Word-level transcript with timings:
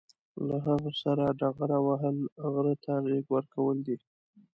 له 0.47 0.57
هغه 0.67 0.91
سره 1.03 1.25
ډغره 1.39 1.77
وهل، 1.87 2.17
غره 2.51 2.75
ته 2.83 2.93
غېږ 3.05 3.25
ورکول 3.35 3.77
دي. 3.87 3.97